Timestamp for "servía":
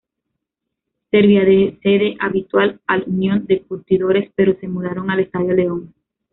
1.11-1.45